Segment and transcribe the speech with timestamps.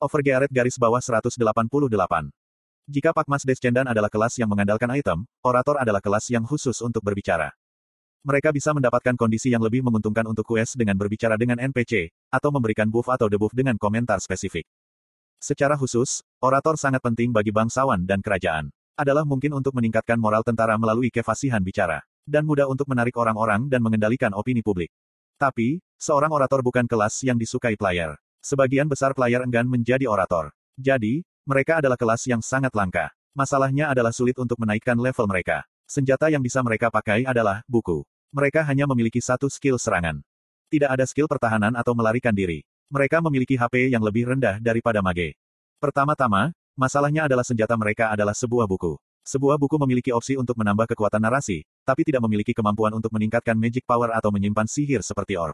[0.00, 1.36] Overgearet garis bawah 188.
[2.88, 7.52] Jika Pakmas Descendan adalah kelas yang mengandalkan item, orator adalah kelas yang khusus untuk berbicara.
[8.24, 12.88] Mereka bisa mendapatkan kondisi yang lebih menguntungkan untuk quest dengan berbicara dengan NPC, atau memberikan
[12.88, 14.64] buff atau debuff dengan komentar spesifik.
[15.36, 18.72] Secara khusus, orator sangat penting bagi bangsawan dan kerajaan.
[18.96, 22.00] Adalah mungkin untuk meningkatkan moral tentara melalui kefasihan bicara.
[22.24, 24.88] Dan mudah untuk menarik orang-orang dan mengendalikan opini publik.
[25.36, 28.16] Tapi, seorang orator bukan kelas yang disukai player.
[28.40, 30.48] Sebagian besar player enggan menjadi orator.
[30.80, 33.12] Jadi, mereka adalah kelas yang sangat langka.
[33.36, 35.68] Masalahnya adalah sulit untuk menaikkan level mereka.
[35.84, 38.00] Senjata yang bisa mereka pakai adalah buku.
[38.32, 40.24] Mereka hanya memiliki satu skill serangan.
[40.72, 42.64] Tidak ada skill pertahanan atau melarikan diri.
[42.88, 45.36] Mereka memiliki HP yang lebih rendah daripada mage.
[45.76, 48.96] Pertama-tama, masalahnya adalah senjata mereka adalah sebuah buku.
[49.20, 53.84] Sebuah buku memiliki opsi untuk menambah kekuatan narasi, tapi tidak memiliki kemampuan untuk meningkatkan magic
[53.84, 55.52] power atau menyimpan sihir seperti orb.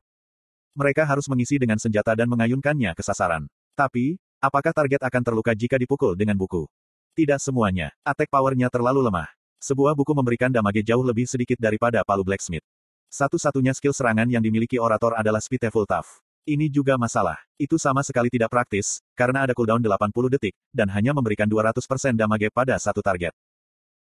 [0.77, 3.49] Mereka harus mengisi dengan senjata dan mengayunkannya ke sasaran.
[3.73, 6.69] Tapi, apakah target akan terluka jika dipukul dengan buku?
[7.17, 7.97] Tidak semuanya.
[8.05, 9.25] Attack powernya terlalu lemah.
[9.57, 12.61] Sebuah buku memberikan damage jauh lebih sedikit daripada palu blacksmith.
[13.09, 16.21] Satu-satunya skill serangan yang dimiliki orator adalah Spiteful Tough.
[16.45, 17.41] Ini juga masalah.
[17.57, 21.81] Itu sama sekali tidak praktis, karena ada cooldown 80 detik, dan hanya memberikan 200%
[22.15, 23.33] damage pada satu target.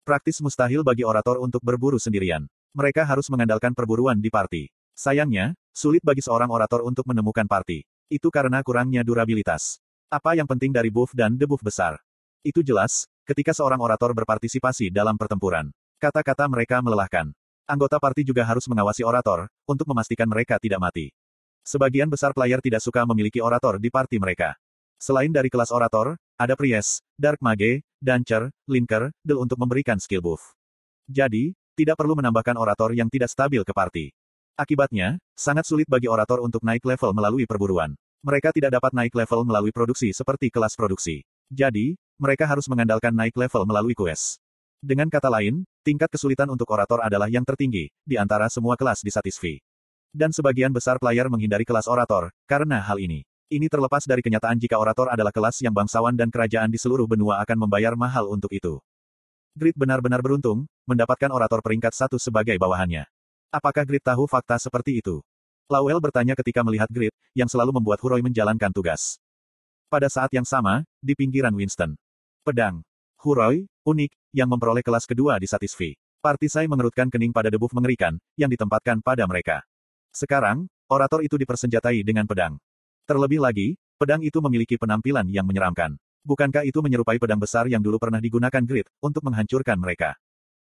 [0.03, 2.49] Praktis mustahil bagi orator untuk berburu sendirian.
[2.73, 4.73] Mereka harus mengandalkan perburuan di party.
[4.97, 7.83] Sayangnya, sulit bagi seorang orator untuk menemukan party.
[8.07, 9.81] Itu karena kurangnya durabilitas.
[10.07, 11.97] Apa yang penting dari buff dan debuff besar?
[12.45, 15.73] Itu jelas, ketika seorang orator berpartisipasi dalam pertempuran.
[15.97, 17.33] Kata-kata mereka melelahkan.
[17.65, 21.09] Anggota party juga harus mengawasi orator, untuk memastikan mereka tidak mati.
[21.63, 24.59] Sebagian besar player tidak suka memiliki orator di party mereka.
[24.99, 30.53] Selain dari kelas orator, ada Priest, Dark Mage, Dancer, Linker, Del untuk memberikan skill buff.
[31.07, 34.11] Jadi, tidak perlu menambahkan orator yang tidak stabil ke party.
[34.53, 37.97] Akibatnya, sangat sulit bagi orator untuk naik level melalui perburuan.
[38.21, 41.25] Mereka tidak dapat naik level melalui produksi seperti kelas produksi.
[41.49, 44.37] Jadi, mereka harus mengandalkan naik level melalui quest.
[44.77, 49.09] Dengan kata lain, tingkat kesulitan untuk orator adalah yang tertinggi, di antara semua kelas di
[49.09, 49.57] Satisfy.
[50.13, 53.25] Dan sebagian besar player menghindari kelas orator, karena hal ini.
[53.49, 57.41] Ini terlepas dari kenyataan jika orator adalah kelas yang bangsawan dan kerajaan di seluruh benua
[57.41, 58.77] akan membayar mahal untuk itu.
[59.57, 63.09] Grid benar-benar beruntung, mendapatkan orator peringkat satu sebagai bawahannya.
[63.53, 65.21] Apakah Grid tahu fakta seperti itu?
[65.69, 69.21] Lawel bertanya ketika melihat Grid, yang selalu membuat Huroi menjalankan tugas.
[69.93, 71.93] Pada saat yang sama, di pinggiran Winston.
[72.41, 72.81] Pedang.
[73.21, 75.93] Huroi, unik, yang memperoleh kelas kedua di Satisfy.
[76.17, 79.61] Partisai mengerutkan kening pada debuff mengerikan, yang ditempatkan pada mereka.
[80.09, 82.57] Sekarang, orator itu dipersenjatai dengan pedang.
[83.05, 85.93] Terlebih lagi, pedang itu memiliki penampilan yang menyeramkan.
[86.25, 90.17] Bukankah itu menyerupai pedang besar yang dulu pernah digunakan Grid, untuk menghancurkan mereka?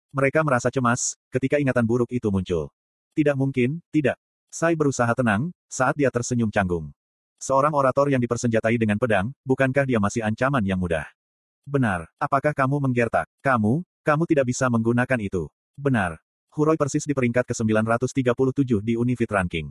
[0.09, 2.73] Mereka merasa cemas, ketika ingatan buruk itu muncul.
[3.13, 4.17] Tidak mungkin, tidak.
[4.49, 6.89] Sai berusaha tenang, saat dia tersenyum canggung.
[7.37, 11.05] Seorang orator yang dipersenjatai dengan pedang, bukankah dia masih ancaman yang mudah?
[11.69, 12.09] Benar.
[12.17, 13.29] Apakah kamu menggertak?
[13.45, 15.45] Kamu, kamu tidak bisa menggunakan itu.
[15.77, 16.17] Benar.
[16.57, 19.69] Huroi persis di peringkat ke-937 di Unifit Ranking.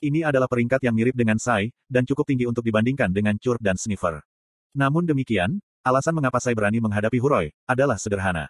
[0.00, 3.76] Ini adalah peringkat yang mirip dengan Sai, dan cukup tinggi untuk dibandingkan dengan Cur dan
[3.76, 4.24] Sniffer.
[4.72, 8.48] Namun demikian, alasan mengapa Sai berani menghadapi Huroi, adalah sederhana.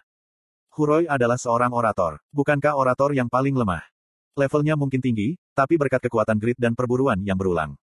[0.75, 2.19] Huroi adalah seorang orator.
[2.35, 3.79] Bukankah orator yang paling lemah?
[4.35, 7.79] Levelnya mungkin tinggi, tapi berkat kekuatan grid dan perburuan yang berulang.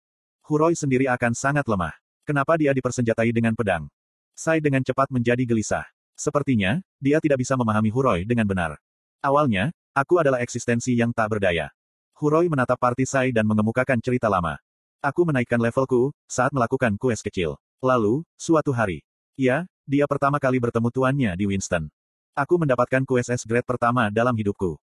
[0.49, 1.93] Huroi sendiri akan sangat lemah.
[2.25, 3.93] Kenapa dia dipersenjatai dengan pedang?
[4.32, 5.84] Sai dengan cepat menjadi gelisah.
[6.16, 8.81] Sepertinya, dia tidak bisa memahami Huroi dengan benar.
[9.20, 11.69] Awalnya, aku adalah eksistensi yang tak berdaya.
[12.16, 14.56] Huroi menatap party Sai dan mengemukakan cerita lama.
[15.05, 17.60] Aku menaikkan levelku, saat melakukan quest kecil.
[17.84, 19.05] Lalu, suatu hari.
[19.37, 21.93] Ya, dia pertama kali bertemu tuannya di Winston.
[22.34, 24.76] Aku mendapatkan quest S grade pertama dalam hidupku.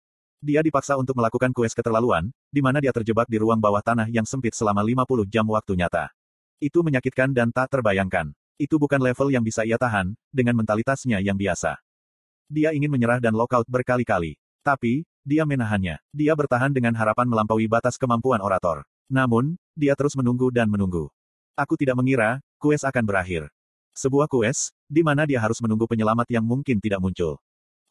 [0.45, 4.29] Dia dipaksa untuk melakukan quest keterlaluan, di mana dia terjebak di ruang bawah tanah yang
[4.29, 6.13] sempit selama 50 jam waktu nyata.
[6.61, 8.35] Itu menyakitkan dan tak terbayangkan.
[8.56, 11.81] Itu bukan level yang bisa ia tahan, dengan mentalitasnya yang biasa.
[12.45, 14.38] Dia ingin menyerah dan lockout berkali-kali.
[14.62, 15.97] Tapi, dia menahannya.
[16.13, 18.85] Dia bertahan dengan harapan melampaui batas kemampuan orator.
[19.09, 21.09] Namun, dia terus menunggu dan menunggu.
[21.57, 23.47] Aku tidak mengira, quest akan berakhir.
[23.95, 27.42] Sebuah quest, di mana dia harus menunggu penyelamat yang mungkin tidak muncul.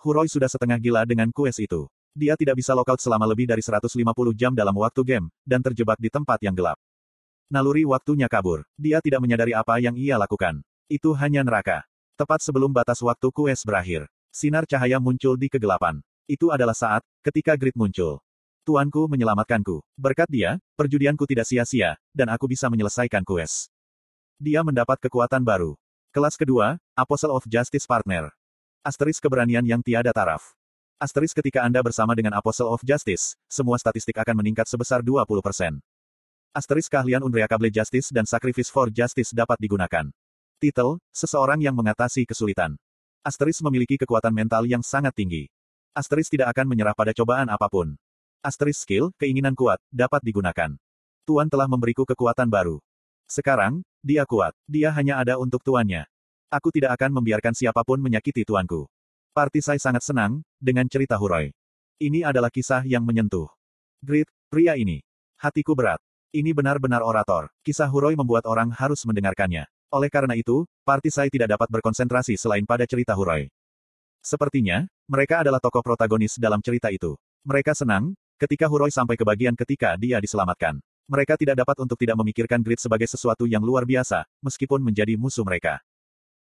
[0.00, 1.88] Huroi sudah setengah gila dengan quest itu.
[2.14, 3.90] Dia tidak bisa lockout selama lebih dari 150
[4.38, 6.78] jam dalam waktu game, dan terjebak di tempat yang gelap.
[7.50, 8.62] Naluri waktunya kabur.
[8.78, 10.62] Dia tidak menyadari apa yang ia lakukan.
[10.86, 11.82] Itu hanya neraka.
[12.14, 14.06] Tepat sebelum batas waktu quest berakhir.
[14.30, 15.98] Sinar cahaya muncul di kegelapan.
[16.30, 18.22] Itu adalah saat, ketika grid muncul.
[18.64, 19.84] Tuanku menyelamatkanku.
[19.98, 23.68] Berkat dia, perjudianku tidak sia-sia, dan aku bisa menyelesaikan quest.
[24.40, 25.76] Dia mendapat kekuatan baru.
[26.14, 28.30] Kelas kedua, Apostle of Justice Partner.
[28.86, 30.54] Asteris keberanian yang tiada taraf.
[30.94, 35.82] Asteris ketika Anda bersama dengan Apostle of Justice, semua statistik akan meningkat sebesar 20%.
[36.54, 40.06] Asteris keahlian Unreakable Justice dan Sacrifice for Justice dapat digunakan.
[40.62, 42.78] Titel, seseorang yang mengatasi kesulitan.
[43.26, 45.50] Asteris memiliki kekuatan mental yang sangat tinggi.
[45.98, 47.98] Asteris tidak akan menyerah pada cobaan apa pun.
[48.38, 50.78] Asteris skill, keinginan kuat, dapat digunakan.
[51.26, 52.78] Tuan telah memberiku kekuatan baru.
[53.24, 54.52] Sekarang, dia kuat.
[54.68, 56.04] Dia hanya ada untuk tuannya.
[56.52, 58.86] Aku tidak akan membiarkan siapa pun menyakiti tuanku.
[59.34, 61.50] Partisai sangat senang, dengan cerita Huroi.
[61.98, 63.50] Ini adalah kisah yang menyentuh.
[63.98, 65.02] Grit, pria ini.
[65.40, 65.98] Hatiku berat.
[66.30, 67.50] Ini benar-benar orator.
[67.66, 69.66] Kisah Huroi membuat orang harus mendengarkannya.
[69.90, 73.50] Oleh karena itu, Partisai tidak dapat berkonsentrasi selain pada cerita Huroi.
[74.22, 77.18] Sepertinya, mereka adalah tokoh protagonis dalam cerita itu.
[77.44, 80.78] Mereka senang, ketika Huroi sampai ke bagian ketika dia diselamatkan.
[81.04, 85.44] Mereka tidak dapat untuk tidak memikirkan Grid sebagai sesuatu yang luar biasa, meskipun menjadi musuh
[85.44, 85.84] mereka.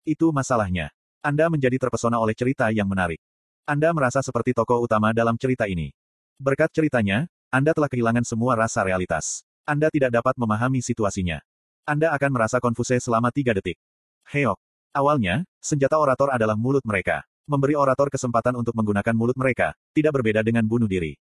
[0.04, 0.92] Itu masalahnya.
[1.24, 3.20] Anda menjadi terpesona oleh cerita yang menarik.
[3.64, 5.96] Anda merasa seperti tokoh utama dalam cerita ini.
[6.40, 9.48] Berkat ceritanya, Anda telah kehilangan semua rasa realitas.
[9.68, 11.40] Anda tidak dapat memahami situasinya.
[11.88, 13.80] Anda akan merasa konfuse selama tiga detik.
[14.28, 14.60] Heok.
[14.92, 17.24] Awalnya, senjata orator adalah mulut mereka.
[17.50, 21.18] Memberi orator kesempatan untuk menggunakan mulut mereka, tidak berbeda dengan bunuh diri.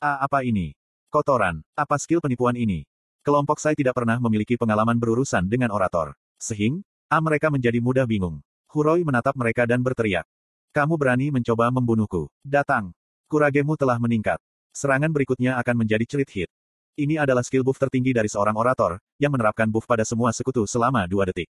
[0.00, 0.72] Ah, apa ini?
[1.10, 1.66] Kotoran.
[1.74, 2.86] Apa skill penipuan ini?
[3.26, 6.14] Kelompok saya tidak pernah memiliki pengalaman berurusan dengan orator.
[6.38, 8.38] Sehingga, ah mereka menjadi mudah bingung.
[8.70, 10.22] Huroi menatap mereka dan berteriak.
[10.70, 12.30] Kamu berani mencoba membunuhku.
[12.46, 12.94] Datang.
[13.26, 14.38] Kuragemu telah meningkat.
[14.70, 16.50] Serangan berikutnya akan menjadi cerit hit.
[16.94, 21.10] Ini adalah skill buff tertinggi dari seorang orator, yang menerapkan buff pada semua sekutu selama
[21.10, 21.50] dua detik.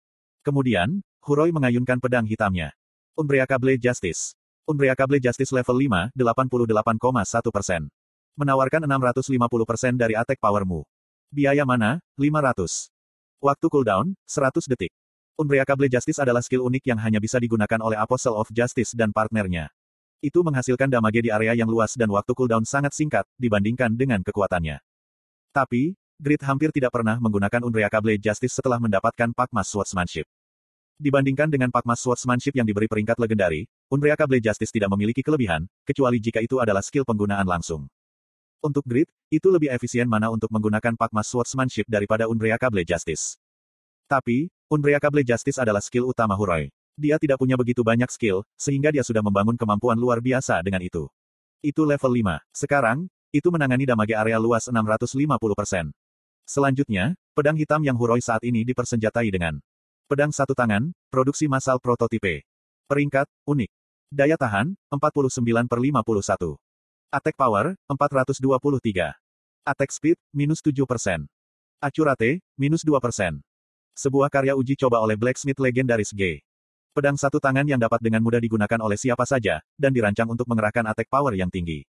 [0.46, 2.70] Kemudian, Huroi mengayunkan pedang hitamnya.
[3.18, 4.38] Unbreakable Justice.
[4.62, 7.90] Unbreakable Justice level 5, 88,1%.
[8.40, 10.80] Menawarkan 650% dari attack powermu.
[11.28, 12.00] Biaya mana?
[12.16, 12.88] 500.
[13.36, 14.96] Waktu cooldown, 100 detik.
[15.36, 19.68] Unbreakable Justice adalah skill unik yang hanya bisa digunakan oleh Apostle of Justice dan partnernya.
[20.24, 24.80] Itu menghasilkan damage di area yang luas dan waktu cooldown sangat singkat, dibandingkan dengan kekuatannya.
[25.52, 30.24] Tapi, Grid hampir tidak pernah menggunakan Unbreakable Justice setelah mendapatkan Pakmas Swordsmanship.
[30.96, 36.40] Dibandingkan dengan Pakmas Swordsmanship yang diberi peringkat legendari, Unbreakable Justice tidak memiliki kelebihan, kecuali jika
[36.40, 37.84] itu adalah skill penggunaan langsung.
[38.60, 43.40] Untuk Grid, itu lebih efisien mana untuk menggunakan Pakmas Swordsmanship daripada Unbreakable Justice.
[44.04, 46.68] Tapi, Unbreakable Justice adalah skill utama Huroi.
[46.92, 51.08] Dia tidak punya begitu banyak skill, sehingga dia sudah membangun kemampuan luar biasa dengan itu.
[51.64, 52.36] Itu level 5.
[52.52, 55.88] Sekarang, itu menangani damage area luas 650%.
[56.44, 59.56] Selanjutnya, pedang hitam yang Huroi saat ini dipersenjatai dengan
[60.04, 62.44] pedang satu tangan, produksi massal prototipe.
[62.92, 63.72] Peringkat, unik.
[64.12, 66.60] Daya tahan, 49 per 51.
[67.10, 68.38] Attack power, 423.
[69.66, 71.26] Attack speed, minus 7%.
[71.82, 73.42] Accurate, minus 2%.
[73.98, 76.38] Sebuah karya uji coba oleh Blacksmith Legendaris G.
[76.94, 80.86] Pedang satu tangan yang dapat dengan mudah digunakan oleh siapa saja, dan dirancang untuk mengerahkan
[80.86, 81.82] attack power yang tinggi.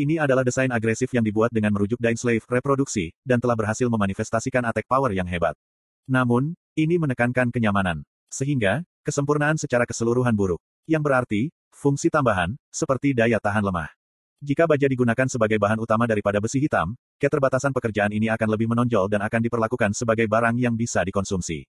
[0.00, 4.88] Ini adalah desain agresif yang dibuat dengan merujuk Slave reproduksi, dan telah berhasil memanifestasikan attack
[4.88, 5.60] power yang hebat.
[6.08, 8.00] Namun, ini menekankan kenyamanan.
[8.32, 10.64] Sehingga, kesempurnaan secara keseluruhan buruk.
[10.88, 13.97] Yang berarti, fungsi tambahan, seperti daya tahan lemah.
[14.38, 19.10] Jika baja digunakan sebagai bahan utama daripada besi hitam, keterbatasan pekerjaan ini akan lebih menonjol
[19.10, 21.66] dan akan diperlakukan sebagai barang yang bisa dikonsumsi.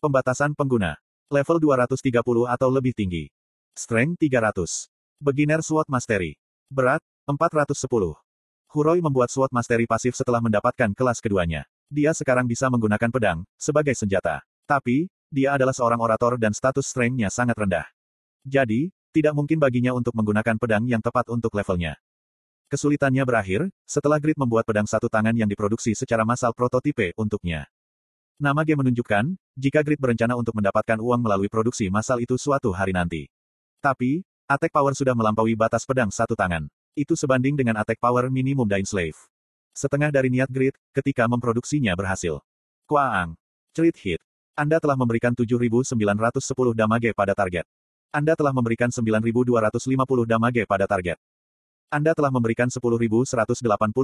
[0.00, 0.96] Pembatasan pengguna.
[1.28, 3.28] Level 230 atau lebih tinggi.
[3.76, 4.88] Strength 300.
[5.20, 6.40] Beginner SWOT Mastery.
[6.72, 8.16] Berat, 410.
[8.72, 11.68] Huroi membuat SWOT Mastery pasif setelah mendapatkan kelas keduanya.
[11.92, 14.40] Dia sekarang bisa menggunakan pedang, sebagai senjata.
[14.64, 17.86] Tapi, dia adalah seorang orator dan status strength-nya sangat rendah.
[18.40, 21.98] Jadi, tidak mungkin baginya untuk menggunakan pedang yang tepat untuk levelnya.
[22.70, 27.66] Kesulitannya berakhir, setelah Grid membuat pedang satu tangan yang diproduksi secara massal prototipe untuknya.
[28.38, 32.94] Nama G menunjukkan, jika Grid berencana untuk mendapatkan uang melalui produksi massal itu suatu hari
[32.94, 33.26] nanti.
[33.82, 36.70] Tapi, attack power sudah melampaui batas pedang satu tangan.
[36.94, 39.18] Itu sebanding dengan attack power minimum Dain Slave.
[39.74, 42.38] Setengah dari niat Grid, ketika memproduksinya berhasil.
[42.86, 43.34] Kuaang.
[43.74, 44.20] Cerit hit.
[44.54, 45.94] Anda telah memberikan 7.910
[46.74, 47.66] damage pada target.
[48.10, 51.14] Anda telah memberikan 9.250 damage pada target.
[51.94, 53.30] Anda telah memberikan 10.180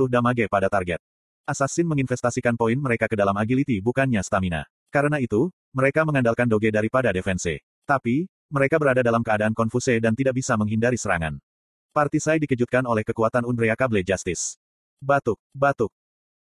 [0.07, 1.03] damage pada target.
[1.43, 4.63] Assassin menginvestasikan poin mereka ke dalam agility bukannya stamina.
[4.95, 7.59] Karena itu, mereka mengandalkan doge daripada defense.
[7.83, 11.43] Tapi, mereka berada dalam keadaan konfuse dan tidak bisa menghindari serangan.
[11.91, 14.55] Partisai dikejutkan oleh kekuatan Unbreakable Justice.
[15.03, 15.91] Batuk, batuk.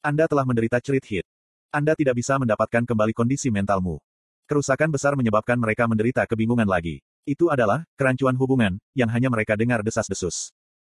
[0.03, 1.27] Anda telah menderita cerit hit.
[1.71, 4.03] Anda tidak bisa mendapatkan kembali kondisi mentalmu.
[4.51, 7.07] Kerusakan besar menyebabkan mereka menderita kebingungan lagi.
[7.23, 10.51] Itu adalah kerancuan hubungan yang hanya mereka dengar desas-desus.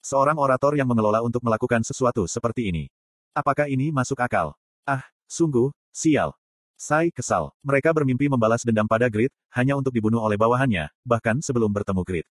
[0.07, 2.87] Seorang orator yang mengelola untuk melakukan sesuatu seperti ini.
[3.35, 4.55] Apakah ini masuk akal?
[4.87, 6.35] Ah, sungguh, sial.
[6.79, 7.51] Sai kesal.
[7.67, 12.27] Mereka bermimpi membalas dendam pada Grid, hanya untuk dibunuh oleh bawahannya, bahkan sebelum bertemu Grid.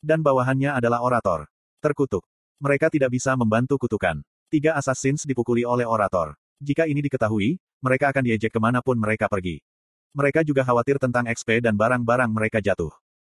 [0.00, 1.44] Dan bawahannya adalah orator.
[1.84, 2.24] Terkutuk.
[2.64, 4.24] Mereka tidak bisa membantu kutukan.
[4.48, 6.32] Tiga assassins dipukuli oleh orator.
[6.64, 9.60] Jika ini diketahui, mereka akan diejek ke mana pun mereka pergi.
[10.16, 13.03] Mereka juga khawatir tentang XP dan barang-barang mereka jatuh.